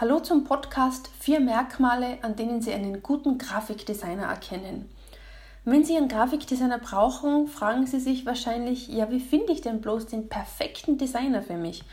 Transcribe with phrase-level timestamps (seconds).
[0.00, 4.88] Hallo zum Podcast Vier Merkmale, an denen Sie einen guten Grafikdesigner erkennen.
[5.66, 10.06] Wenn Sie einen Grafikdesigner brauchen, fragen Sie sich wahrscheinlich, ja, wie finde ich denn bloß
[10.06, 11.84] den perfekten Designer für mich?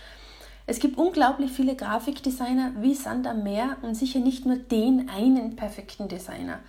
[0.67, 5.57] Es gibt unglaublich viele Grafikdesigner wie Sand am Meer und sicher nicht nur den einen
[5.57, 6.59] perfekten Designer.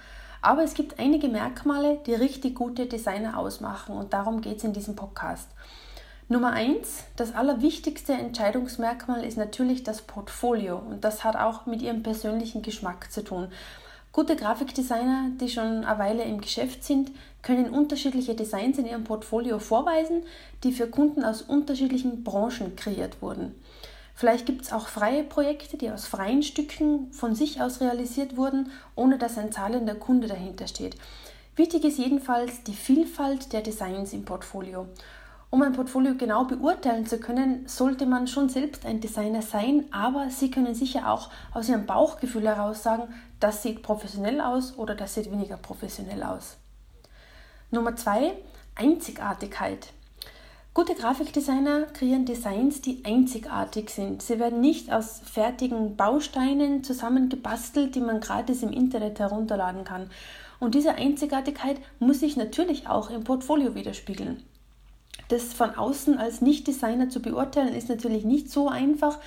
[0.43, 4.73] Aber es gibt einige Merkmale, die richtig gute Designer ausmachen und darum geht es in
[4.73, 5.49] diesem Podcast.
[6.31, 12.03] Nummer eins, das allerwichtigste Entscheidungsmerkmal ist natürlich das Portfolio und das hat auch mit ihrem
[12.03, 13.49] persönlichen Geschmack zu tun.
[14.13, 19.59] Gute Grafikdesigner, die schon eine Weile im Geschäft sind, können unterschiedliche Designs in ihrem Portfolio
[19.59, 20.23] vorweisen,
[20.65, 23.55] die für Kunden aus unterschiedlichen Branchen kreiert wurden.
[24.15, 28.71] Vielleicht gibt es auch freie Projekte, die aus freien Stücken von sich aus realisiert wurden,
[28.97, 30.97] ohne dass ein zahlender Kunde dahinter steht.
[31.57, 34.89] Wichtig ist jedenfalls die Vielfalt der Designs im Portfolio.
[35.51, 40.29] Um ein Portfolio genau beurteilen zu können, sollte man schon selbst ein Designer sein, aber
[40.29, 43.05] Sie können sicher auch aus Ihrem Bauchgefühl heraus sagen,
[43.41, 46.59] das sieht professionell aus oder das sieht weniger professionell aus.
[47.71, 48.35] Nummer zwei,
[48.75, 49.89] Einzigartigkeit.
[50.75, 54.23] Gute Grafikdesigner kreieren Designs, die einzigartig sind.
[54.23, 60.11] Sie werden nicht aus fertigen Bausteinen zusammengebastelt, die man gratis im Internet herunterladen kann.
[60.61, 64.45] Und diese Einzigartigkeit muss sich natürlich auch im Portfolio widerspiegeln.
[65.29, 69.19] Das von außen als Nicht-Designer zu beurteilen, ist natürlich nicht so einfach.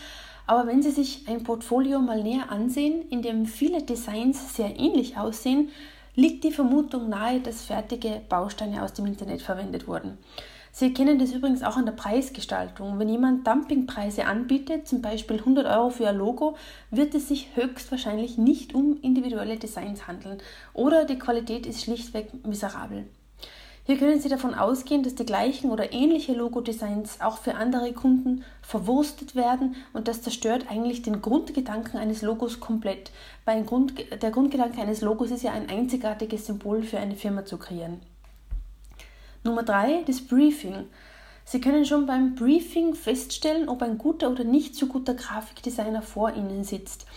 [0.47, 5.17] Aber wenn Sie sich ein Portfolio mal näher ansehen, in dem viele Designs sehr ähnlich
[5.17, 5.69] aussehen,
[6.15, 10.17] liegt die Vermutung nahe, dass fertige Bausteine aus dem Internet verwendet wurden.
[10.73, 12.97] Sie kennen das übrigens auch an der Preisgestaltung.
[12.97, 16.55] Wenn jemand Dumpingpreise anbietet, zum Beispiel 100 Euro für ein Logo,
[16.91, 20.37] wird es sich höchstwahrscheinlich nicht um individuelle Designs handeln
[20.73, 23.05] oder die Qualität ist schlichtweg miserabel.
[23.83, 28.43] Hier können Sie davon ausgehen, dass die gleichen oder ähnliche Logodesigns auch für andere Kunden
[28.61, 33.11] verwurstet werden und das zerstört eigentlich den Grundgedanken eines Logos komplett.
[33.43, 37.57] Weil Grund, der Grundgedanke eines Logos ist ja ein einzigartiges Symbol für eine Firma zu
[37.57, 37.99] kreieren.
[39.43, 40.85] Nummer drei, das Briefing.
[41.43, 46.31] Sie können schon beim Briefing feststellen, ob ein guter oder nicht so guter Grafikdesigner vor
[46.35, 47.07] Ihnen sitzt.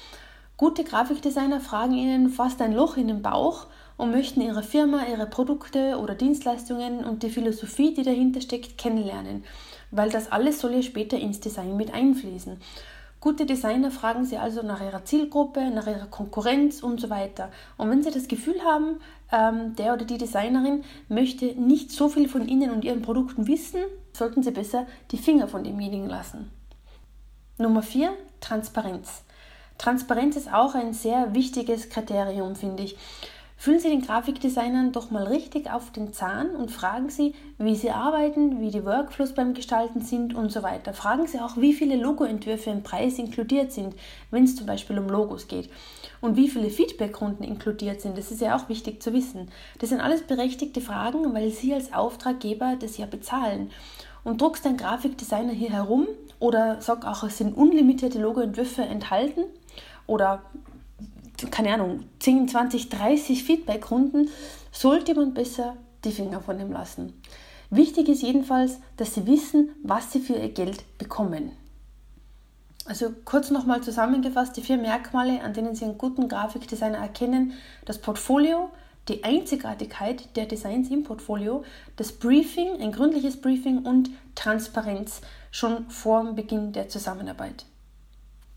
[0.56, 3.66] Gute Grafikdesigner fragen Ihnen fast ein Loch in den Bauch
[3.96, 9.44] und möchten ihre Firma, ihre Produkte oder Dienstleistungen und die Philosophie, die dahinter steckt, kennenlernen,
[9.90, 12.60] weil das alles soll ja später ins Design mit einfließen.
[13.20, 17.50] Gute Designer fragen Sie also nach Ihrer Zielgruppe, nach Ihrer Konkurrenz und so weiter.
[17.78, 19.00] Und wenn Sie das Gefühl haben,
[19.32, 23.80] ähm, der oder die Designerin möchte nicht so viel von Ihnen und Ihren Produkten wissen,
[24.12, 26.50] sollten Sie besser die Finger von demjenigen lassen.
[27.56, 29.22] Nummer 4, Transparenz.
[29.78, 32.96] Transparenz ist auch ein sehr wichtiges Kriterium, finde ich.
[33.64, 37.92] Fühlen Sie den Grafikdesignern doch mal richtig auf den Zahn und fragen Sie, wie sie
[37.92, 40.92] arbeiten, wie die Workflows beim Gestalten sind und so weiter.
[40.92, 43.94] Fragen Sie auch, wie viele Logoentwürfe im Preis inkludiert sind,
[44.30, 45.70] wenn es zum Beispiel um Logos geht.
[46.20, 48.18] Und wie viele Feedbackrunden inkludiert sind.
[48.18, 49.48] Das ist ja auch wichtig zu wissen.
[49.78, 53.70] Das sind alles berechtigte Fragen, weil Sie als Auftraggeber das ja bezahlen.
[54.24, 56.06] Und druckst ein Grafikdesigner hier herum
[56.38, 59.44] oder sag auch, es sind unlimitierte Logoentwürfe enthalten
[60.06, 60.42] oder
[61.54, 64.28] keine Ahnung, 10, 20, 30 Feedbackrunden,
[64.72, 67.12] sollte man besser die Finger von dem lassen.
[67.70, 71.52] Wichtig ist jedenfalls, dass Sie wissen, was Sie für Ihr Geld bekommen.
[72.86, 77.52] Also kurz nochmal zusammengefasst, die vier Merkmale, an denen Sie einen guten Grafikdesigner erkennen.
[77.84, 78.70] Das Portfolio,
[79.06, 81.62] die Einzigartigkeit der Designs im Portfolio,
[81.94, 85.20] das Briefing, ein gründliches Briefing und Transparenz
[85.52, 87.64] schon vor Beginn der Zusammenarbeit.